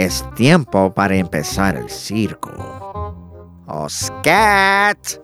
Es 0.00 0.24
tiempo 0.34 0.94
para 0.94 1.14
empezar 1.14 1.76
el 1.76 1.90
circo. 1.90 2.50
Oh, 3.66 3.86
Scat. 3.86 5.20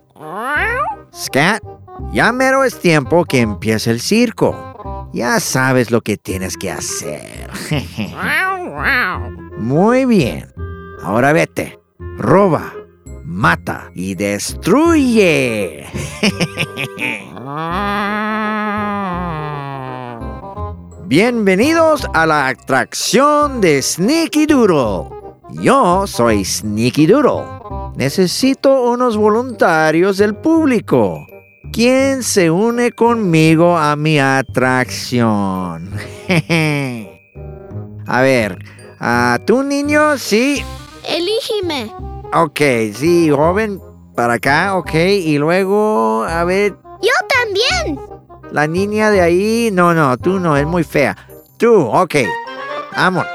Scat, 1.15 1.63
ya 2.13 2.31
mero 2.31 2.63
es 2.63 2.79
tiempo 2.79 3.25
que 3.25 3.41
empiece 3.41 3.91
el 3.91 4.01
circo. 4.03 5.09
Ya 5.15 5.41
sabes 5.41 5.91
lo 5.91 6.03
que 6.03 6.19
tienes 6.19 6.59
que 6.59 6.71
hacer. 6.71 7.51
Muy 9.57 10.05
bien. 10.05 10.53
Ahora 11.03 11.33
vete. 11.33 11.79
Roba, 12.19 12.71
mata 13.25 13.91
y 13.95 14.15
destruye. 14.15 15.87
Bienvenidos 21.09 22.05
a 22.15 22.27
la 22.27 22.49
atracción 22.49 23.61
de 23.61 23.81
Sneaky 23.81 24.47
Doodle. 24.47 25.09
Yo 25.51 26.05
soy 26.05 26.45
Sneaky 26.45 27.07
Doodle. 27.07 27.45
Necesito 27.95 28.91
unos 28.91 29.17
voluntarios 29.17 30.19
del 30.19 30.35
público. 30.35 31.25
¿Quién 31.73 32.25
se 32.25 32.51
une 32.51 32.91
conmigo 32.91 33.79
a 33.79 33.95
mi 33.95 34.19
atracción? 34.19 35.93
a 38.09 38.21
ver, 38.21 38.59
¿a 38.99 39.39
tu 39.47 39.63
niño? 39.63 40.19
Sí. 40.19 40.61
Elígeme. 41.09 41.93
Ok, 42.33 42.61
sí, 42.93 43.31
joven, 43.31 43.81
para 44.17 44.35
acá, 44.35 44.77
ok. 44.77 44.95
Y 44.95 45.39
luego, 45.39 46.25
a 46.25 46.43
ver, 46.43 46.77
Yo 47.01 47.13
también. 47.29 48.16
La 48.53 48.67
niña 48.67 49.11
de 49.11 49.21
ahí, 49.21 49.71
no, 49.73 49.95
no, 49.95 50.17
tú 50.19 50.39
no, 50.41 50.57
es 50.57 50.67
muy 50.67 50.85
fea. 50.85 51.17
Tú, 51.57 51.75
ok. 51.75 52.15
Vamos. 52.97 53.27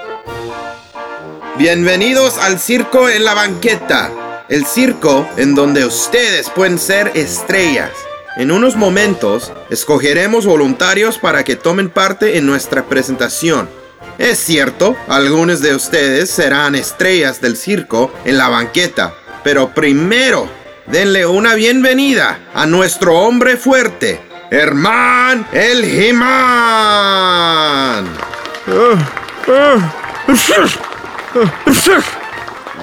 Bienvenidos 1.57 2.37
al 2.37 2.59
circo 2.59 3.09
en 3.09 3.23
la 3.23 3.33
banqueta, 3.33 4.45
el 4.49 4.65
circo 4.65 5.27
en 5.37 5.53
donde 5.53 5.85
ustedes 5.85 6.49
pueden 6.49 6.79
ser 6.79 7.11
estrellas. 7.15 7.91
En 8.37 8.51
unos 8.51 8.75
momentos 8.75 9.51
escogeremos 9.69 10.45
voluntarios 10.45 11.17
para 11.17 11.43
que 11.43 11.55
tomen 11.55 11.89
parte 11.89 12.37
en 12.37 12.45
nuestra 12.45 12.83
presentación. 12.85 13.69
Es 14.17 14.39
cierto, 14.39 14.95
algunos 15.07 15.61
de 15.61 15.75
ustedes 15.75 16.29
serán 16.29 16.75
estrellas 16.75 17.41
del 17.41 17.57
circo 17.57 18.11
en 18.23 18.37
la 18.37 18.47
banqueta, 18.49 19.13
pero 19.43 19.73
primero 19.73 20.47
denle 20.87 21.25
una 21.25 21.55
bienvenida 21.55 22.39
a 22.53 22.65
nuestro 22.65 23.19
hombre 23.19 23.57
fuerte, 23.57 24.19
Herman 24.53 25.47
el 25.53 25.85
He-Man. 25.85 26.21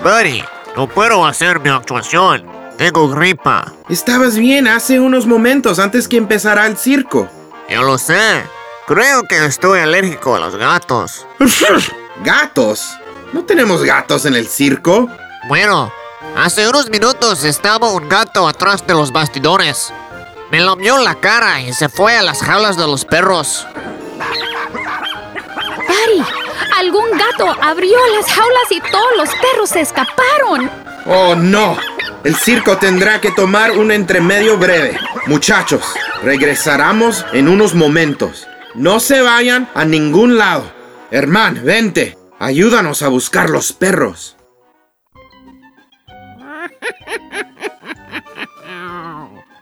Buddy, 0.02 0.42
no 0.74 0.88
puedo 0.88 1.26
hacer 1.26 1.60
mi 1.60 1.68
actuación. 1.68 2.46
Tengo 2.78 3.10
gripa. 3.10 3.70
Estabas 3.90 4.38
bien 4.38 4.66
hace 4.66 4.98
unos 4.98 5.26
momentos 5.26 5.78
antes 5.78 6.08
que 6.08 6.16
empezara 6.16 6.66
el 6.66 6.78
circo. 6.78 7.28
Yo 7.68 7.82
lo 7.82 7.98
sé. 7.98 8.44
Creo 8.86 9.24
que 9.24 9.44
estoy 9.44 9.80
alérgico 9.80 10.36
a 10.36 10.38
los 10.38 10.56
gatos. 10.56 11.26
¿Gatos? 12.24 12.96
¿No 13.34 13.44
tenemos 13.44 13.84
gatos 13.84 14.24
en 14.24 14.36
el 14.36 14.48
circo? 14.48 15.06
Bueno, 15.48 15.92
hace 16.34 16.66
unos 16.66 16.88
minutos 16.88 17.44
estaba 17.44 17.92
un 17.92 18.08
gato 18.08 18.48
atrás 18.48 18.86
de 18.86 18.94
los 18.94 19.12
bastidores. 19.12 19.92
Me 20.50 20.60
lamió 20.60 20.98
la 20.98 21.14
cara 21.16 21.60
y 21.60 21.72
se 21.74 21.88
fue 21.88 22.16
a 22.16 22.22
las 22.22 22.42
jaulas 22.42 22.76
de 22.76 22.86
los 22.86 23.04
perros. 23.04 23.66
Buddy, 25.86 26.24
algún 26.78 27.10
gato 27.18 27.54
abrió 27.60 27.98
las 28.16 28.32
jaulas 28.32 28.70
y 28.70 28.80
todos 28.80 29.16
los 29.16 29.28
perros 29.28 29.68
se 29.70 29.82
escaparon. 29.82 30.70
¡Oh, 31.04 31.34
no! 31.34 31.76
El 32.24 32.34
circo 32.34 32.78
tendrá 32.78 33.20
que 33.20 33.30
tomar 33.30 33.72
un 33.72 33.92
entremedio 33.92 34.56
breve. 34.56 34.98
Muchachos, 35.26 35.82
regresaremos 36.22 37.26
en 37.32 37.48
unos 37.48 37.74
momentos. 37.74 38.48
No 38.74 39.00
se 39.00 39.20
vayan 39.20 39.68
a 39.74 39.84
ningún 39.84 40.38
lado. 40.38 40.72
Herman, 41.10 41.62
vente. 41.64 42.16
Ayúdanos 42.38 43.02
a 43.02 43.08
buscar 43.08 43.50
los 43.50 43.72
perros. 43.72 44.36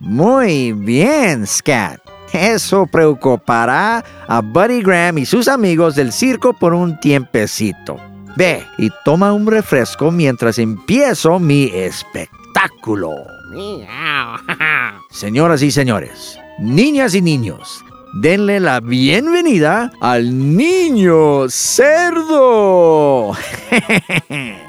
Muy 0.06 0.72
bien, 0.72 1.44
Scat. 1.48 2.00
Eso 2.32 2.86
preocupará 2.86 4.04
a 4.28 4.40
Buddy 4.40 4.80
Graham 4.80 5.18
y 5.18 5.26
sus 5.26 5.48
amigos 5.48 5.96
del 5.96 6.12
circo 6.12 6.52
por 6.52 6.74
un 6.74 7.00
tiempecito. 7.00 7.96
Ve 8.36 8.64
y 8.78 8.88
toma 9.04 9.32
un 9.32 9.48
refresco 9.48 10.12
mientras 10.12 10.60
empiezo 10.60 11.40
mi 11.40 11.64
espectáculo. 11.74 13.14
Señoras 15.10 15.62
y 15.62 15.72
señores, 15.72 16.38
niñas 16.60 17.16
y 17.16 17.22
niños, 17.22 17.84
denle 18.14 18.60
la 18.60 18.78
bienvenida 18.78 19.90
al 20.00 20.56
niño 20.56 21.48
cerdo. 21.48 23.32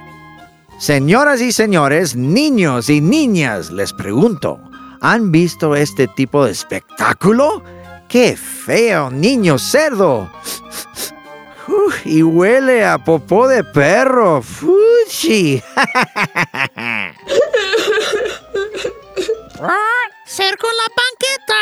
Señoras 0.79 1.41
y 1.41 1.51
señores, 1.51 2.15
niños 2.15 2.89
y 2.89 3.01
niñas, 3.01 3.71
les 3.71 3.93
pregunto, 3.93 4.59
¿han 5.01 5.31
visto 5.31 5.75
este 5.75 6.07
tipo 6.07 6.45
de 6.45 6.51
espectáculo? 6.51 7.63
¡Qué 8.07 8.37
feo, 8.37 9.09
niño 9.09 9.59
cerdo! 9.59 10.29
Uf, 11.67 12.05
y 12.05 12.23
huele 12.23 12.85
a 12.85 12.97
popó 12.97 13.47
de 13.47 13.63
perro. 13.63 14.41
¡Fuchi! 14.41 15.61
Cerco 20.25 20.67
la 20.67 20.87
banqueta. 20.95 21.59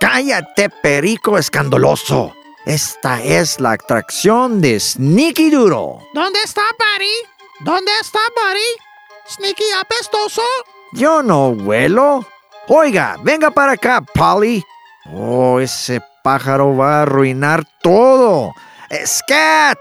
¡Cállate, 0.00 0.68
perico 0.82 1.38
escandaloso! 1.38 2.34
Esta 2.66 3.22
es 3.22 3.58
la 3.58 3.72
atracción 3.72 4.60
de 4.60 4.78
Sneaky 4.78 5.50
Doodle. 5.50 6.04
¿Dónde 6.12 6.42
está 6.44 6.62
Buddy? 6.78 7.14
¿Dónde 7.60 7.90
está 8.00 8.18
Buddy? 8.36 9.34
Sneaky 9.34 9.64
apestoso. 9.80 10.42
Yo 10.92 11.22
no 11.22 11.48
huelo. 11.48 12.24
Oiga, 12.68 13.16
venga 13.22 13.50
para 13.50 13.72
acá, 13.72 14.00
Polly. 14.00 14.62
Oh, 15.12 15.60
ese 15.60 16.00
pájaro 16.22 16.76
va 16.76 16.98
a 16.98 17.02
arruinar 17.02 17.64
todo. 17.82 18.52
Eh, 18.90 19.06
¡Scat! 19.06 19.78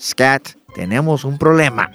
Scat, 0.00 0.50
tenemos 0.74 1.24
un 1.24 1.38
problema. 1.38 1.90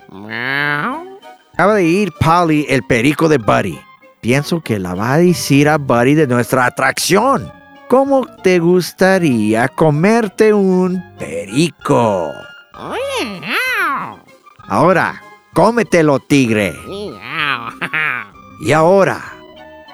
Acaba 1.53 1.75
de 1.75 1.83
ir 1.83 2.13
Polly, 2.19 2.65
el 2.69 2.83
perico 2.83 3.27
de 3.27 3.37
Buddy. 3.37 3.79
Pienso 4.21 4.61
que 4.61 4.79
la 4.79 4.93
va 4.95 5.13
a 5.13 5.17
decir 5.17 5.69
a 5.69 5.77
Buddy 5.77 6.15
de 6.15 6.27
nuestra 6.27 6.65
atracción. 6.65 7.51
¿Cómo 7.89 8.25
te 8.43 8.59
gustaría 8.59 9.67
comerte 9.69 10.53
un 10.53 11.01
perico? 11.17 12.31
Ahora, 14.67 15.21
cómetelo, 15.53 16.19
tigre. 16.19 16.75
Y 18.61 18.73
ahora, 18.73 19.23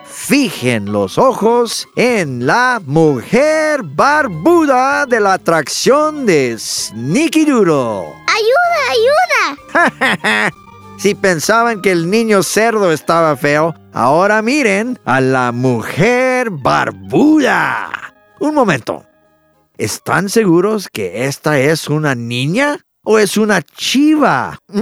fijen 0.05 0.91
los 0.91 1.19
ojos 1.19 1.87
en 1.95 2.47
la 2.47 2.81
mujer 2.83 3.83
barbuda 3.83 5.05
de 5.05 5.19
la 5.19 5.33
atracción 5.33 6.25
de 6.25 6.57
Sneaky 6.57 7.45
Doodle. 7.45 8.11
Ayuda, 8.33 8.81
ayuda. 9.77 10.51
si 10.97 11.13
pensaban 11.13 11.83
que 11.83 11.91
el 11.91 12.09
niño 12.09 12.41
cerdo 12.41 12.91
estaba 12.91 13.37
feo, 13.37 13.75
ahora 13.93 14.41
miren 14.41 14.97
a 15.05 15.21
la 15.21 15.51
mujer 15.51 16.49
barbuda. 16.49 18.15
Un 18.39 18.55
momento. 18.55 19.05
¿Están 19.77 20.29
seguros 20.29 20.89
que 20.91 21.25
esta 21.25 21.59
es 21.59 21.87
una 21.87 22.15
niña 22.15 22.79
o 23.03 23.19
es 23.19 23.37
una 23.37 23.61
chiva? 23.61 24.57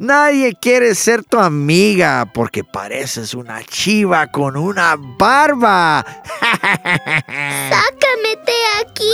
Nadie 0.00 0.54
quiere 0.54 0.94
ser 0.94 1.24
tu 1.24 1.38
amiga 1.38 2.26
porque 2.32 2.64
pareces 2.64 3.34
una 3.34 3.62
chiva 3.62 4.28
con 4.28 4.56
una 4.56 4.96
barba. 4.96 6.02
Sácame 6.40 8.36
de 8.46 8.80
aquí. 8.80 9.12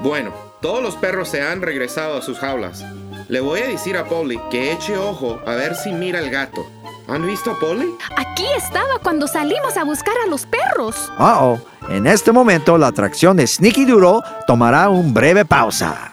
Bueno, 0.00 0.32
todos 0.60 0.82
los 0.82 0.96
perros 0.96 1.28
se 1.28 1.40
han 1.40 1.62
regresado 1.62 2.18
a 2.18 2.22
sus 2.22 2.40
jaulas. 2.40 2.84
Le 3.28 3.38
voy 3.38 3.60
a 3.60 3.68
decir 3.68 3.96
a 3.96 4.04
Polly 4.06 4.40
que 4.50 4.72
eche 4.72 4.98
ojo 4.98 5.38
a 5.46 5.52
ver 5.52 5.76
si 5.76 5.92
mira 5.92 6.18
el 6.18 6.30
gato. 6.30 6.66
¿Han 7.06 7.24
visto 7.24 7.52
a 7.52 7.60
Polly? 7.60 7.94
Aquí 8.16 8.46
estaba 8.56 8.98
cuando 9.04 9.28
salimos 9.28 9.76
a 9.76 9.84
buscar 9.84 10.14
a 10.26 10.28
los 10.28 10.46
perros. 10.46 11.12
Uh-oh. 11.16 11.60
En 11.90 12.08
este 12.08 12.32
momento 12.32 12.76
la 12.76 12.88
atracción 12.88 13.36
de 13.36 13.46
Sneaky 13.46 13.84
Doodle 13.84 14.20
tomará 14.48 14.88
un 14.88 15.14
breve 15.14 15.44
pausa. 15.44 16.11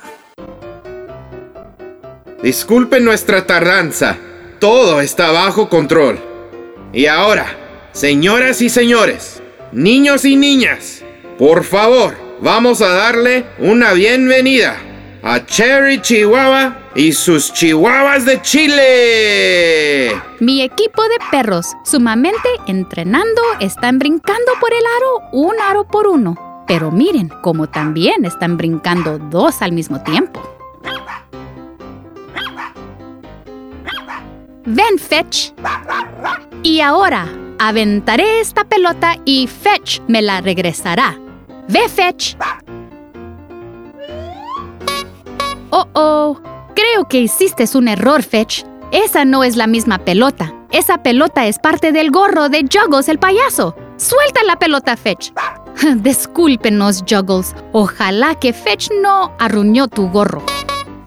Disculpen 2.42 3.04
nuestra 3.04 3.46
tardanza. 3.46 4.18
Todo 4.60 5.02
está 5.02 5.32
bajo 5.32 5.68
control. 5.68 6.20
Y 6.94 7.06
ahora, 7.08 7.46
señoras 7.92 8.62
y 8.62 8.70
señores, 8.70 9.44
niños 9.74 10.24
y 10.24 10.38
niñas, 10.38 11.04
por 11.38 11.66
favor, 11.66 12.16
vamos 12.40 12.82
a 12.82 12.94
darle 12.94 13.46
una 13.60 13.92
bienvenida 13.92 14.78
a 15.22 15.46
Cherry 15.46 16.02
Chihuahua 16.02 16.78
y 16.96 17.12
sus 17.12 17.52
chihuahuas 17.52 18.24
de 18.24 18.42
Chile. 18.42 20.12
Mi 20.40 20.62
equipo 20.62 21.04
de 21.04 21.18
perros, 21.32 21.68
sumamente 21.84 22.48
entrenando, 22.68 23.42
están 23.60 24.00
brincando 24.00 24.54
por 24.62 24.72
el 24.74 24.84
aro 24.98 25.30
un 25.34 25.60
aro 25.60 25.86
por 25.86 26.08
uno. 26.08 26.64
Pero 26.68 26.90
miren, 26.90 27.28
como 27.42 27.68
también 27.68 28.24
están 28.24 28.56
brincando 28.56 29.18
dos 29.18 29.62
al 29.62 29.74
mismo 29.74 30.02
tiempo. 30.04 30.59
Ven, 34.72 35.00
Fetch. 35.00 35.52
Y 36.62 36.82
ahora, 36.82 37.28
aventaré 37.58 38.40
esta 38.40 38.66
pelota 38.66 39.16
y 39.26 39.48
Fetch 39.48 40.00
me 40.08 40.22
la 40.22 40.42
regresará. 40.42 41.18
Ve, 41.68 41.90
Fetch. 41.90 42.36
Oh, 45.72 45.88
oh. 45.94 46.40
Creo 46.76 47.08
que 47.10 47.22
hiciste 47.22 47.66
un 47.76 47.88
error, 47.88 48.22
Fetch. 48.22 48.64
Esa 48.92 49.26
no 49.26 49.44
es 49.44 49.56
la 49.56 49.66
misma 49.66 49.98
pelota. 49.98 50.54
Esa 50.70 51.02
pelota 51.02 51.48
es 51.48 51.58
parte 51.58 51.92
del 51.92 52.12
gorro 52.12 52.48
de 52.50 52.64
Juggles 52.72 53.10
el 53.10 53.18
payaso. 53.18 53.76
Suelta 53.98 54.44
la 54.44 54.60
pelota, 54.60 54.96
Fetch. 54.96 55.32
Discúlpenos, 55.96 57.04
Juggles. 57.10 57.56
Ojalá 57.72 58.36
que 58.36 58.54
Fetch 58.54 58.90
no 59.02 59.34
arruñó 59.40 59.88
tu 59.88 60.10
gorro. 60.10 60.44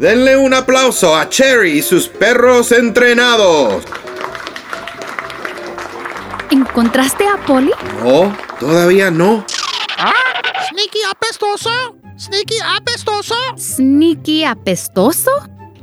Denle 0.03 0.37
un 0.37 0.53
aplauso 0.53 1.15
a 1.15 1.29
Cherry 1.29 1.79
y 1.79 1.81
sus 1.81 2.09
perros 2.09 2.73
entrenados. 2.73 3.85
¿Encontraste 6.51 7.25
a 7.25 7.37
Polly? 7.47 7.71
No, 8.03 8.37
todavía 8.59 9.13
no. 9.13 9.47
Sneaky 10.71 10.99
apestoso. 11.09 11.71
Sneaky 12.19 12.57
apestoso. 12.77 13.35
¿Sneaky 13.57 14.43
apestoso? 14.43 15.31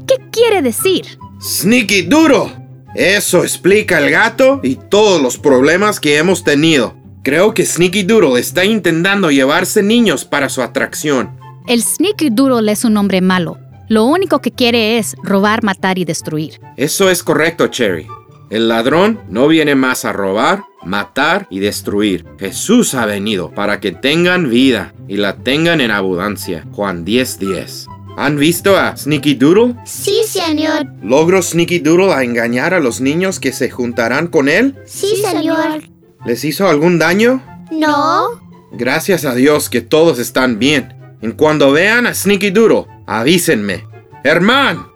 ¿Qué 0.06 0.16
quiere 0.34 0.62
decir? 0.64 1.18
Sneaky 1.40 2.02
duro. 2.02 2.52
Eso 2.96 3.44
explica 3.44 4.00
el 4.00 4.12
gato 4.12 4.60
y 4.62 4.76
todos 4.76 5.22
los 5.22 5.38
problemas 5.38 6.02
que 6.02 6.18
hemos 6.18 6.44
tenido. 6.44 6.94
Creo 7.24 7.54
que 7.54 7.66
Sneaky 7.66 8.04
Doodle 8.04 8.42
está 8.42 8.66
intentando 8.66 9.32
llevarse 9.32 9.82
niños 9.82 10.26
para 10.26 10.50
su 10.50 10.62
atracción. 10.62 11.40
El 11.68 11.82
Sneaky 11.82 12.32
Doodle 12.32 12.70
es 12.70 12.84
un 12.84 12.98
hombre 12.98 13.22
malo. 13.22 13.58
Lo 13.90 14.06
único 14.06 14.40
que 14.40 14.52
quiere 14.52 15.00
es 15.00 15.16
robar, 15.24 15.64
matar 15.64 15.98
y 15.98 16.06
destruir. 16.06 16.62
Eso 16.78 17.10
es 17.10 17.24
correcto, 17.24 17.68
Cherry. 17.68 18.08
El 18.52 18.68
ladrón 18.68 19.20
no 19.30 19.48
viene 19.48 19.74
más 19.74 20.06
a 20.06 20.14
robar, 20.14 20.64
matar 20.84 21.48
y 21.50 21.60
destruir. 21.60 22.24
Jesús 22.40 22.94
ha 22.94 23.08
venido 23.08 23.50
para 23.50 23.80
que 23.80 23.92
tengan 23.92 24.48
vida 24.50 24.94
y 25.08 25.18
la 25.18 25.38
tengan 25.38 25.82
en 25.82 25.90
abundancia. 25.90 26.68
Juan 26.72 27.04
10:10. 27.04 27.88
¿Han 28.16 28.38
visto 28.38 28.78
a 28.78 28.96
Sneaky 28.96 29.34
Doodle? 29.34 29.76
Sí, 29.86 30.22
señor. 30.28 30.86
¿Logró 31.02 31.42
Sneaky 31.42 31.80
Doodle 31.80 32.14
a 32.14 32.24
engañar 32.24 32.76
a 32.76 32.80
los 32.80 33.02
niños 33.02 33.40
que 33.40 33.54
se 33.54 33.72
juntarán 33.72 34.28
con 34.28 34.50
él? 34.50 34.76
Sí, 34.86 35.16
señor. 35.16 35.82
¿Les 36.26 36.44
hizo 36.44 36.68
algún 36.68 37.00
daño? 37.00 37.42
No. 37.72 38.40
Gracias 38.72 39.26
a 39.26 39.34
Dios 39.34 39.70
que 39.70 39.82
todos 39.82 40.20
están 40.20 40.60
bien. 40.60 40.99
En 41.22 41.34
cuando 41.34 41.72
vean 41.72 42.08
a 42.08 42.14
Sneaky 42.14 42.52
Doodle, 42.52 42.86
avísenme. 43.06 43.86
Herman, 44.24 44.90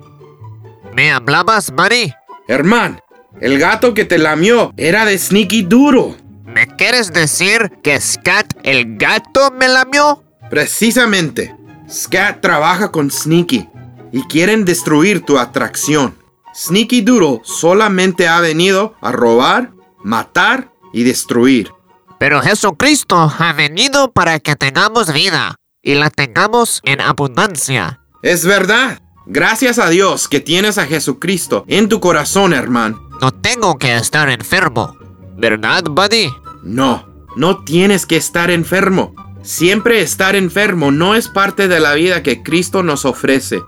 ¿Me 0.94 1.12
hablabas, 1.12 1.72
Buddy? 1.72 2.14
Herman, 2.48 3.02
el 3.42 3.58
gato 3.58 3.94
que 3.96 4.06
te 4.06 4.20
lamió 4.20 4.72
era 4.78 5.06
de 5.06 5.18
Sneaky 5.18 5.64
Doodle. 5.64 6.16
¿Me 6.46 6.68
quieres 6.68 7.12
decir 7.12 7.72
que 7.81 8.00
Scat 8.00 8.54
el 8.64 8.98
gato 8.98 9.50
me 9.52 9.68
lamió? 9.68 10.24
Precisamente. 10.52 11.56
Scat 11.90 12.42
trabaja 12.42 12.92
con 12.92 13.10
Sneaky 13.10 13.68
y 14.12 14.22
quieren 14.24 14.66
destruir 14.66 15.22
tu 15.22 15.40
atracción. 15.40 16.16
Sneaky 16.54 17.02
Doodle 17.02 17.42
solamente 17.44 18.28
ha 18.28 18.40
venido 18.40 18.94
a 19.02 19.12
robar, 19.12 19.72
matar 20.04 20.70
y 20.94 21.04
destruir. 21.04 21.72
Pero 22.20 22.40
Jesucristo 22.42 23.34
ha 23.40 23.54
venido 23.54 24.12
para 24.12 24.40
que 24.40 24.56
tengamos 24.56 25.12
vida 25.12 25.56
y 25.83 25.95
la 25.95 26.09
tengamos 26.09 26.81
en 26.85 27.01
abundancia. 27.01 28.00
Es 28.24 28.45
verdad. 28.45 29.00
Gracias 29.25 29.80
a 29.80 29.89
Dios 29.89 30.27
que 30.27 30.39
tienes 30.39 30.77
a 30.77 30.85
Jesucristo 30.85 31.63
en 31.68 31.88
tu 31.88 32.00
corazón, 32.00 32.53
hermano. 32.53 33.09
No 33.21 33.31
tengo 33.31 33.77
que 33.77 33.95
estar 33.95 34.30
enfermo. 34.30 34.97
¿Verdad, 35.38 35.83
Buddy? 35.83 36.30
No, 36.63 37.07
no 37.35 37.63
tienes 37.63 38.06
que 38.06 38.18
estar 38.18 38.50
enfermo. 38.51 39.13
Siempre 39.44 40.01
estar 40.01 40.35
enfermo 40.35 40.91
no 40.91 41.15
es 41.15 41.27
parte 41.27 41.68
de 41.68 41.80
la 41.80 41.94
vida 41.94 42.24
que 42.24 42.44
Cristo 42.44 42.83
nos 42.83 43.06
ofrece. 43.06 43.62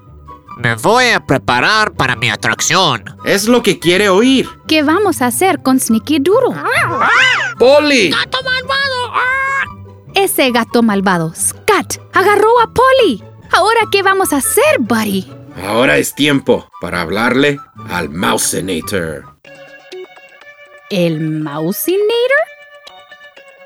Me 0.58 0.76
voy 0.76 1.08
a 1.08 1.26
preparar 1.26 1.94
para 1.94 2.16
mi 2.16 2.30
atracción. 2.30 3.04
Es 3.26 3.48
lo 3.48 3.62
que 3.62 3.78
quiere 3.80 4.08
oír. 4.08 4.48
¿Qué 4.68 4.84
vamos 4.84 5.22
a 5.22 5.28
hacer 5.28 5.62
con 5.62 5.80
Sneaky 5.80 6.20
Doodle? 6.20 6.62
Polly, 7.60 8.10
¡Gato 8.10 8.38
malvado! 8.44 9.12
¡Ah! 9.14 9.45
Ese 10.16 10.52
gato 10.52 10.82
malvado, 10.82 11.34
Scat, 11.36 11.96
agarró 12.14 12.60
a 12.62 12.68
Polly. 12.74 13.24
¿Ahora 13.52 13.82
qué 13.92 14.02
vamos 14.02 14.34
a 14.34 14.38
hacer, 14.38 14.80
Buddy? 14.80 15.32
ahora 15.66 15.98
es 15.98 16.14
tiempo 16.14 16.70
para 16.82 17.02
hablarle 17.02 17.60
al 17.90 18.10
Mousenator. 18.10 19.24
¿El 20.90 21.20
Mousinator? 21.42 22.44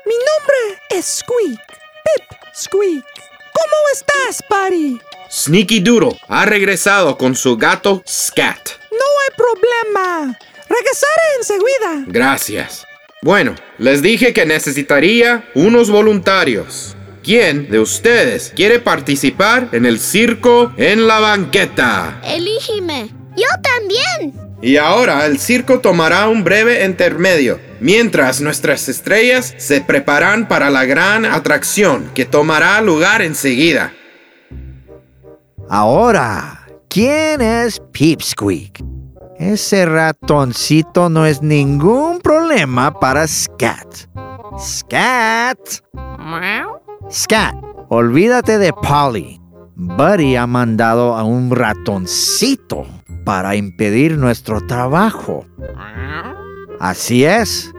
Mi 0.06 0.14
nombre 0.14 0.80
es 0.90 1.20
Squeak. 1.20 1.60
Pip 2.04 2.24
Squeak. 2.54 3.04
¿Cómo 3.52 3.76
estás, 3.92 4.42
Buddy? 4.48 5.00
Sneaky 5.30 5.80
Doodle 5.80 6.18
ha 6.28 6.44
regresado 6.46 7.16
con 7.18 7.34
su 7.36 7.56
gato 7.56 8.02
Scat. 8.08 8.70
No 8.90 8.98
hay 9.22 9.36
problema. 9.36 10.38
Regresaré 10.68 11.36
enseguida. 11.38 12.04
Gracias. 12.06 12.86
Bueno, 13.22 13.54
les 13.76 14.00
dije 14.00 14.32
que 14.32 14.46
necesitaría 14.46 15.44
unos 15.54 15.90
voluntarios. 15.90 16.96
¿Quién 17.22 17.70
de 17.70 17.78
ustedes 17.78 18.50
quiere 18.56 18.78
participar 18.78 19.68
en 19.72 19.84
el 19.84 20.00
circo 20.00 20.72
en 20.78 21.06
la 21.06 21.20
banqueta? 21.20 22.18
Elígeme. 22.24 23.10
Yo 23.36 23.46
también. 23.62 24.40
Y 24.62 24.78
ahora 24.78 25.26
el 25.26 25.38
circo 25.38 25.80
tomará 25.80 26.28
un 26.28 26.44
breve 26.44 26.82
intermedio, 26.82 27.60
mientras 27.78 28.40
nuestras 28.40 28.88
estrellas 28.88 29.54
se 29.58 29.82
preparan 29.82 30.48
para 30.48 30.70
la 30.70 30.86
gran 30.86 31.26
atracción 31.26 32.10
que 32.14 32.24
tomará 32.24 32.80
lugar 32.80 33.20
enseguida. 33.20 33.92
Ahora, 35.68 36.66
¿quién 36.88 37.42
es 37.42 37.82
Pipsqueak? 37.92 38.82
Ese 39.40 39.86
ratoncito 39.86 41.08
no 41.08 41.24
es 41.24 41.40
ningún 41.40 42.20
problema 42.20 42.92
para 42.92 43.26
Scat. 43.26 44.06
Scat. 44.58 45.58
Scat, 47.10 47.54
olvídate 47.88 48.58
de 48.58 48.74
Polly. 48.74 49.40
Buddy 49.76 50.36
ha 50.36 50.46
mandado 50.46 51.16
a 51.16 51.24
un 51.24 51.50
ratoncito 51.50 52.84
para 53.24 53.56
impedir 53.56 54.18
nuestro 54.18 54.60
trabajo. 54.66 55.46
Así 56.78 57.24
es, 57.24 57.72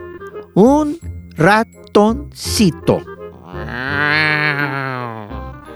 un 0.54 0.98
ratoncito. 1.36 3.02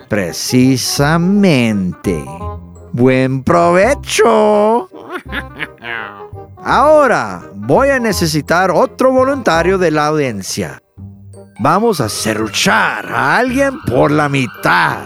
Precisamente. 0.09 2.25
Buen 2.93 3.45
provecho. 3.45 4.89
Ahora 6.59 7.51
voy 7.55 7.91
a 7.91 8.01
necesitar 8.01 8.71
otro 8.71 9.13
voluntario 9.13 9.79
de 9.79 9.91
la 9.91 10.07
audiencia. 10.07 10.83
Vamos 11.61 12.01
a 12.01 12.09
serruchar 12.09 13.07
a 13.07 13.39
alguien 13.39 13.81
por 13.83 14.11
la 14.11 14.29
mitad. 14.29 14.99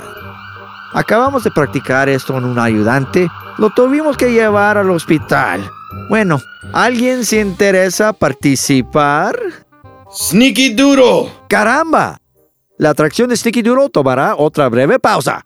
Acabamos 0.92 1.44
de 1.44 1.50
practicar 1.50 2.08
esto 2.08 2.36
en 2.36 2.44
un 2.44 2.58
ayudante. 2.58 3.28
Lo 3.58 3.70
tuvimos 3.70 4.16
que 4.16 4.32
llevar 4.32 4.78
al 4.78 4.90
hospital. 4.90 5.70
Bueno, 6.08 6.40
¿alguien 6.72 7.24
se 7.24 7.40
interesa 7.40 8.12
participar? 8.12 9.36
Sneaky 10.12 10.74
Doodle. 10.74 11.30
¡Caramba! 11.48 12.18
La 12.78 12.90
atracción 12.90 13.28
de 13.28 13.36
Sticky 13.36 13.62
Duro 13.62 13.90
tomará 13.90 14.34
otra 14.36 14.68
breve 14.68 14.98
pausa. 14.98 15.42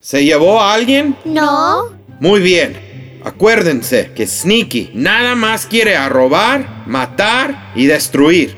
¿Se 0.00 0.24
llevó 0.24 0.60
a 0.60 0.74
alguien? 0.74 1.16
No. 1.24 1.84
Muy 2.20 2.40
bien. 2.40 2.87
Acuérdense 3.24 4.12
que 4.14 4.26
Sneaky 4.26 4.92
nada 4.94 5.34
más 5.34 5.66
quiere 5.66 5.96
a 5.96 6.08
robar, 6.08 6.84
matar 6.86 7.72
y 7.74 7.86
destruir. 7.86 8.54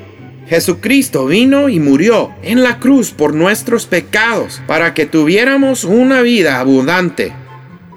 Jesucristo 0.47 1.25
vino 1.25 1.69
y 1.69 1.79
murió 1.79 2.33
en 2.43 2.61
la 2.61 2.77
cruz 2.79 3.11
por 3.11 3.33
nuestros 3.33 3.85
pecados 3.85 4.61
para 4.67 4.93
que 4.93 5.05
tuviéramos 5.05 5.83
una 5.83 6.21
vida 6.21 6.59
abundante. 6.59 7.33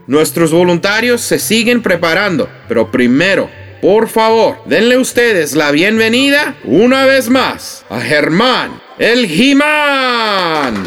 Nuestros 0.07 0.53
voluntarios 0.53 1.21
se 1.21 1.39
siguen 1.39 1.83
preparando, 1.83 2.49
pero 2.69 2.91
primero, 2.91 3.51
por 3.81 4.09
favor, 4.09 4.59
denle 4.67 4.99
ustedes 4.99 5.55
la 5.55 5.71
bienvenida 5.71 6.57
una 6.65 7.07
vez 7.07 7.29
más 7.29 7.85
a 7.91 8.01
Germán, 8.01 8.81
el 8.99 9.25
He-Man. 9.25 10.85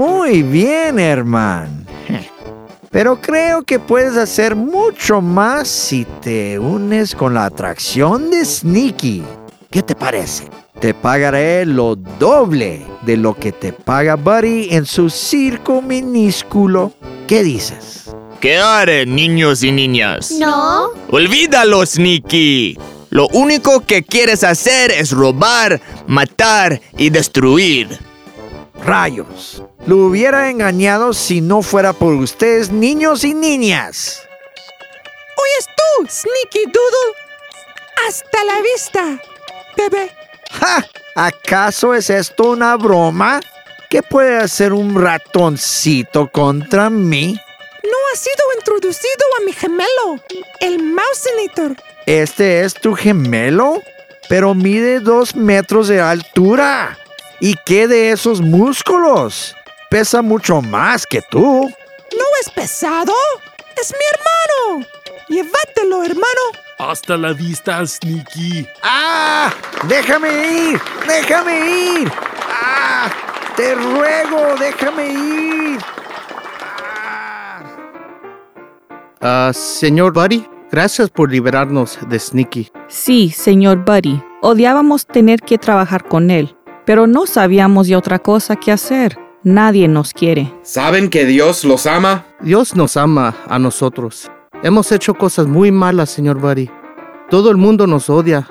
Muy 0.00 0.42
bien, 0.42 0.98
hermano. 0.98 1.84
Pero 2.90 3.20
creo 3.20 3.62
que 3.62 3.78
puedes 3.78 4.16
hacer 4.16 4.56
mucho 4.56 5.20
más 5.20 5.68
si 5.68 6.06
te 6.22 6.58
unes 6.58 7.14
con 7.14 7.34
la 7.34 7.44
atracción 7.44 8.30
de 8.30 8.42
Sneaky. 8.42 9.22
¿Qué 9.70 9.82
te 9.82 9.94
parece? 9.94 10.48
Te 10.80 10.94
pagaré 10.94 11.66
lo 11.66 11.96
doble 11.96 12.86
de 13.02 13.18
lo 13.18 13.34
que 13.34 13.52
te 13.52 13.74
paga 13.74 14.14
Buddy 14.16 14.68
en 14.70 14.86
su 14.86 15.10
circo 15.10 15.82
minúsculo. 15.82 16.94
¿Qué 17.28 17.42
dices? 17.42 18.10
¿Qué 18.40 18.56
harán, 18.56 19.14
niños 19.14 19.62
y 19.62 19.70
niñas? 19.70 20.30
No. 20.40 20.92
Olvídalo, 21.10 21.84
Sneaky. 21.84 22.78
Lo 23.10 23.28
único 23.28 23.80
que 23.80 24.02
quieres 24.02 24.44
hacer 24.44 24.92
es 24.92 25.10
robar, 25.10 25.78
matar 26.06 26.80
y 26.96 27.10
destruir. 27.10 28.09
Rayos. 28.84 29.62
Lo 29.86 29.96
hubiera 29.98 30.50
engañado 30.50 31.12
si 31.12 31.40
no 31.40 31.62
fuera 31.62 31.92
por 31.92 32.14
ustedes, 32.14 32.70
niños 32.70 33.24
y 33.24 33.34
niñas. 33.34 34.22
Oyes 35.36 35.66
tú, 35.76 36.06
Sneaky 36.08 36.70
Doodle. 36.70 37.16
Hasta 38.08 38.44
la 38.44 38.60
vista, 38.62 39.22
bebé. 39.76 40.10
¡Ja! 40.52 40.86
¿Acaso 41.14 41.94
es 41.94 42.08
esto 42.10 42.50
una 42.50 42.76
broma? 42.76 43.40
¿Qué 43.90 44.02
puede 44.02 44.36
hacer 44.36 44.72
un 44.72 45.00
ratoncito 45.00 46.30
contra 46.30 46.88
mí? 46.88 47.38
No 47.82 47.96
ha 48.12 48.16
sido 48.16 48.44
introducido 48.58 49.24
a 49.38 49.44
mi 49.44 49.52
gemelo, 49.52 50.22
el 50.60 50.82
Mousinator. 50.82 51.76
¿Este 52.06 52.64
es 52.64 52.74
tu 52.74 52.94
gemelo? 52.94 53.82
Pero 54.28 54.54
mide 54.54 55.00
dos 55.00 55.34
metros 55.34 55.88
de 55.88 56.00
altura. 56.00 56.96
¿Y 57.40 57.54
qué 57.64 57.88
de 57.88 58.10
esos 58.12 58.42
músculos? 58.42 59.56
Pesa 59.88 60.20
mucho 60.20 60.60
más 60.60 61.06
que 61.06 61.22
tú. 61.22 61.62
¿No 62.12 62.24
es 62.42 62.50
pesado? 62.50 63.14
Es 63.80 63.92
mi 63.92 64.04
hermano. 64.12 64.86
Llévatelo, 65.28 66.04
hermano. 66.04 66.40
Hasta 66.78 67.16
la 67.16 67.32
vista, 67.32 67.84
Sneaky. 67.86 68.66
¡Ah! 68.82 69.50
¡Déjame 69.88 70.28
ir! 70.28 70.80
¡Déjame 71.08 71.70
ir! 71.70 72.12
¡Ah! 72.50 73.10
¡Te 73.56 73.74
ruego! 73.74 74.54
¡Déjame 74.58 75.10
ir! 75.10 75.80
Ah, 79.22 79.52
señor 79.54 80.12
Buddy, 80.12 80.46
gracias 80.70 81.10
por 81.10 81.30
liberarnos 81.30 81.98
de 82.08 82.18
Sneaky. 82.18 82.70
Sí, 82.88 83.30
señor 83.30 83.84
Buddy. 83.84 84.22
Odiábamos 84.42 85.06
tener 85.06 85.40
que 85.40 85.58
trabajar 85.58 86.04
con 86.08 86.30
él, 86.30 86.56
pero 86.84 87.06
no 87.06 87.26
sabíamos 87.26 87.88
de 87.88 87.96
otra 87.96 88.18
cosa 88.18 88.56
que 88.56 88.72
hacer. 88.72 89.18
Nadie 89.42 89.88
nos 89.88 90.12
quiere. 90.12 90.52
¿Saben 90.62 91.08
que 91.08 91.24
Dios 91.24 91.64
los 91.64 91.86
ama? 91.86 92.26
Dios 92.40 92.76
nos 92.76 92.96
ama 92.96 93.34
a 93.48 93.58
nosotros. 93.58 94.30
Hemos 94.62 94.92
hecho 94.92 95.14
cosas 95.14 95.46
muy 95.46 95.72
malas, 95.72 96.10
señor 96.10 96.38
Buddy. 96.38 96.68
Todo 97.30 97.50
el 97.50 97.56
mundo 97.56 97.86
nos 97.86 98.10
odia. 98.10 98.46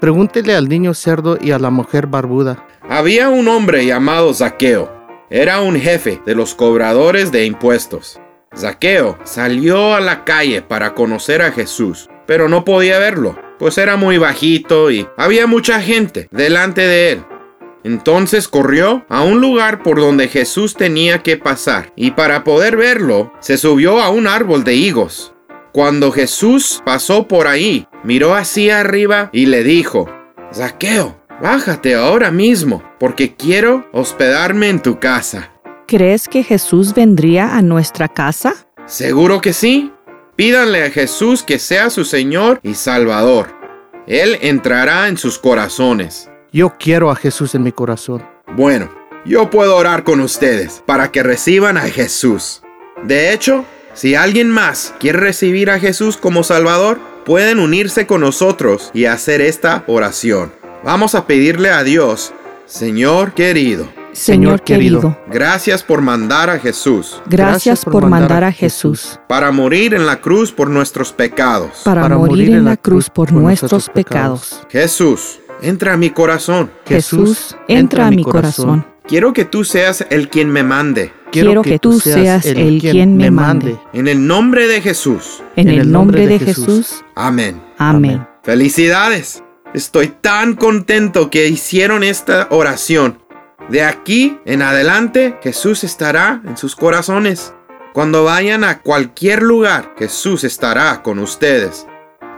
Pregúntele 0.00 0.54
al 0.54 0.68
niño 0.68 0.94
cerdo 0.94 1.36
y 1.38 1.50
a 1.50 1.58
la 1.58 1.68
mujer 1.68 2.06
barbuda. 2.06 2.66
Había 2.88 3.28
un 3.28 3.48
hombre 3.48 3.84
llamado 3.84 4.32
Zaqueo. 4.32 4.90
Era 5.28 5.60
un 5.60 5.76
jefe 5.78 6.22
de 6.24 6.34
los 6.34 6.54
cobradores 6.54 7.30
de 7.30 7.44
impuestos. 7.44 8.18
Zaqueo 8.56 9.18
salió 9.24 9.94
a 9.94 10.00
la 10.00 10.24
calle 10.24 10.62
para 10.62 10.94
conocer 10.94 11.42
a 11.42 11.52
Jesús, 11.52 12.08
pero 12.26 12.48
no 12.48 12.64
podía 12.64 12.98
verlo, 12.98 13.38
pues 13.58 13.78
era 13.78 13.96
muy 13.96 14.18
bajito 14.18 14.90
y 14.90 15.06
había 15.16 15.46
mucha 15.46 15.80
gente 15.80 16.28
delante 16.32 16.80
de 16.80 17.12
él. 17.12 17.24
Entonces 17.84 18.48
corrió 18.48 19.04
a 19.08 19.22
un 19.22 19.40
lugar 19.40 19.82
por 19.82 20.00
donde 20.00 20.28
Jesús 20.28 20.74
tenía 20.74 21.22
que 21.22 21.36
pasar, 21.36 21.92
y 21.96 22.12
para 22.12 22.44
poder 22.44 22.76
verlo, 22.76 23.32
se 23.40 23.56
subió 23.56 24.00
a 24.00 24.10
un 24.10 24.26
árbol 24.26 24.64
de 24.64 24.74
higos. 24.74 25.34
Cuando 25.72 26.10
Jesús 26.10 26.82
pasó 26.84 27.28
por 27.28 27.46
ahí, 27.46 27.86
miró 28.02 28.34
hacia 28.34 28.80
arriba 28.80 29.30
y 29.32 29.46
le 29.46 29.62
dijo, 29.62 30.08
Zaqueo, 30.52 31.20
bájate 31.40 31.94
ahora 31.94 32.30
mismo, 32.30 32.82
porque 32.98 33.34
quiero 33.34 33.88
hospedarme 33.92 34.68
en 34.68 34.82
tu 34.82 34.98
casa. 34.98 35.52
¿Crees 35.86 36.28
que 36.28 36.42
Jesús 36.42 36.94
vendría 36.94 37.56
a 37.56 37.62
nuestra 37.62 38.08
casa? 38.08 38.54
Seguro 38.86 39.40
que 39.40 39.52
sí. 39.52 39.92
Pídanle 40.36 40.84
a 40.84 40.90
Jesús 40.90 41.42
que 41.42 41.58
sea 41.58 41.90
su 41.90 42.04
Señor 42.04 42.60
y 42.62 42.74
Salvador. 42.74 43.48
Él 44.06 44.38
entrará 44.40 45.08
en 45.08 45.18
sus 45.18 45.38
corazones. 45.38 46.29
Yo 46.52 46.74
quiero 46.78 47.10
a 47.12 47.16
Jesús 47.16 47.54
en 47.54 47.62
mi 47.62 47.70
corazón. 47.70 48.24
Bueno, 48.56 48.90
yo 49.24 49.50
puedo 49.50 49.76
orar 49.76 50.02
con 50.02 50.20
ustedes 50.20 50.82
para 50.84 51.12
que 51.12 51.22
reciban 51.22 51.76
a 51.76 51.82
Jesús. 51.82 52.62
De 53.04 53.32
hecho, 53.32 53.64
si 53.94 54.16
alguien 54.16 54.50
más 54.50 54.92
quiere 54.98 55.20
recibir 55.20 55.70
a 55.70 55.78
Jesús 55.78 56.16
como 56.16 56.42
Salvador, 56.42 56.98
pueden 57.24 57.60
unirse 57.60 58.06
con 58.06 58.22
nosotros 58.22 58.90
y 58.92 59.04
hacer 59.04 59.40
esta 59.40 59.84
oración. 59.86 60.52
Vamos 60.82 61.14
a 61.14 61.26
pedirle 61.26 61.70
a 61.70 61.84
Dios, 61.84 62.32
Señor 62.66 63.32
querido, 63.32 63.88
Señor 64.10 64.62
querido, 64.62 65.16
gracias 65.28 65.84
por 65.84 66.00
mandar 66.02 66.50
a 66.50 66.58
Jesús 66.58 67.22
gracias 67.26 67.84
por 67.84 68.08
mandar 68.08 68.42
a 68.42 68.50
Jesús 68.50 69.20
para 69.28 69.52
morir 69.52 69.94
en 69.94 70.04
la 70.04 70.20
cruz 70.20 70.50
por 70.50 70.68
nuestros 70.68 71.12
pecados. 71.12 71.82
para 71.84 72.08
morir 72.08 72.50
en 72.50 72.64
la 72.64 72.76
cruz 72.76 73.08
por 73.08 73.30
nuestros 73.30 73.88
pecados. 73.88 74.66
Jesús, 74.68 75.38
entra 75.62 75.94
a 75.94 75.96
mi 75.96 76.10
corazón. 76.10 76.70
Jesús, 76.86 77.56
entra 77.68 78.06
a 78.06 78.10
mi 78.10 78.24
corazón. 78.24 78.86
Quiero 79.06 79.32
que 79.32 79.44
tú 79.44 79.64
seas 79.64 80.06
el 80.10 80.28
quien 80.28 80.50
me 80.50 80.62
mande. 80.62 81.12
Quiero 81.32 81.62
que 81.62 81.78
tú 81.78 81.98
seas 82.00 82.46
el 82.46 82.80
quien 82.80 83.16
me 83.16 83.30
mande. 83.30 83.78
En 83.92 84.08
el 84.08 84.26
nombre 84.26 84.66
de 84.66 84.80
Jesús. 84.80 85.42
En 85.56 85.68
el 85.68 85.90
nombre 85.90 86.26
de 86.26 86.38
Jesús. 86.38 87.04
Amén. 87.14 87.60
Amén. 87.78 88.26
Felicidades. 88.42 89.42
Estoy 89.74 90.08
tan 90.08 90.54
contento 90.54 91.30
que 91.30 91.48
hicieron 91.48 92.02
esta 92.02 92.48
oración. 92.50 93.18
De 93.68 93.84
aquí 93.84 94.38
en 94.44 94.62
adelante, 94.62 95.36
Jesús 95.42 95.84
estará 95.84 96.42
en 96.44 96.56
sus 96.56 96.74
corazones. 96.74 97.54
Cuando 97.92 98.24
vayan 98.24 98.64
a 98.64 98.80
cualquier 98.80 99.42
lugar, 99.42 99.94
Jesús 99.98 100.44
estará 100.44 101.02
con 101.02 101.18
ustedes. 101.18 101.86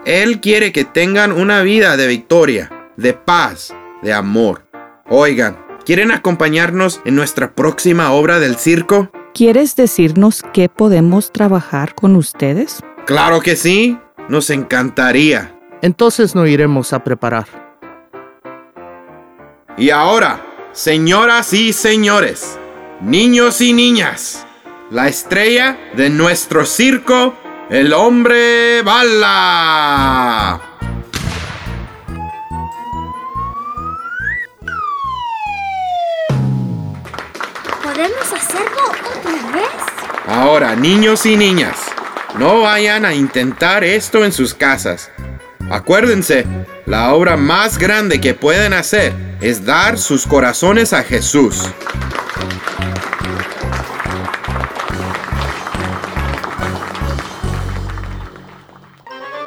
Él 0.04 0.40
quiere 0.40 0.72
que 0.72 0.84
tengan 0.84 1.32
una 1.32 1.62
vida 1.62 1.96
de 1.96 2.06
victoria, 2.06 2.70
de 3.02 3.12
paz, 3.12 3.74
de 4.02 4.12
amor. 4.12 4.64
Oigan, 5.10 5.58
¿quieren 5.84 6.12
acompañarnos 6.12 7.00
en 7.04 7.16
nuestra 7.16 7.54
próxima 7.54 8.12
obra 8.12 8.38
del 8.38 8.56
circo? 8.56 9.10
¿Quieres 9.34 9.76
decirnos 9.76 10.42
que 10.52 10.68
podemos 10.68 11.32
trabajar 11.32 11.94
con 11.94 12.16
ustedes? 12.16 12.80
Claro 13.04 13.40
que 13.40 13.56
sí, 13.56 13.98
nos 14.28 14.50
encantaría. 14.50 15.58
Entonces 15.82 16.34
nos 16.34 16.48
iremos 16.48 16.92
a 16.92 17.02
preparar. 17.02 17.46
Y 19.76 19.90
ahora, 19.90 20.40
señoras 20.72 21.52
y 21.52 21.72
señores, 21.72 22.58
niños 23.00 23.60
y 23.60 23.72
niñas, 23.72 24.46
la 24.90 25.08
estrella 25.08 25.76
de 25.96 26.08
nuestro 26.08 26.64
circo, 26.64 27.34
el 27.68 27.92
hombre 27.94 28.82
bala. 28.82 30.71
¿Podemos 38.02 38.32
hacerlo 38.32 38.82
otra 39.16 39.52
vez? 39.52 39.70
Ahora, 40.26 40.74
niños 40.74 41.24
y 41.24 41.36
niñas, 41.36 41.76
no 42.36 42.62
vayan 42.62 43.04
a 43.04 43.14
intentar 43.14 43.84
esto 43.84 44.24
en 44.24 44.32
sus 44.32 44.54
casas. 44.54 45.12
Acuérdense, 45.70 46.44
la 46.84 47.14
obra 47.14 47.36
más 47.36 47.78
grande 47.78 48.20
que 48.20 48.34
pueden 48.34 48.72
hacer 48.72 49.12
es 49.40 49.64
dar 49.64 49.98
sus 49.98 50.26
corazones 50.26 50.92
a 50.92 51.04
Jesús. 51.04 51.62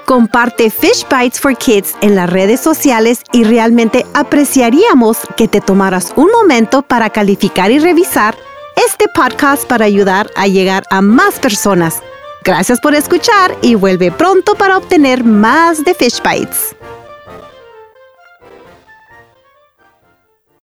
Comparte 0.06 0.70
Fish 0.70 1.06
Bites 1.10 1.42
for 1.42 1.58
Kids 1.58 1.94
en 2.00 2.16
las 2.16 2.30
redes 2.30 2.62
sociales 2.62 3.20
y 3.34 3.44
realmente 3.44 4.06
apreciaríamos 4.14 5.18
que 5.36 5.50
te 5.50 5.60
tomaras 5.60 6.14
un 6.16 6.32
momento 6.32 6.84
para 6.84 7.10
calificar 7.10 7.70
y 7.70 7.80
revisar 7.80 8.45
este 8.75 9.08
podcast 9.08 9.65
para 9.65 9.86
ayudar 9.86 10.29
a 10.36 10.48
llegar 10.48 10.84
a 10.91 11.01
más 11.01 11.39
personas. 11.39 12.01
Gracias 12.44 12.79
por 12.79 12.94
escuchar 12.94 13.55
y 13.62 13.75
vuelve 13.75 14.12
pronto 14.12 14.55
para 14.55 14.77
obtener 14.77 15.24
más 15.24 15.84
de 15.84 15.94
Fish 15.94 16.22
Bites. 16.22 16.75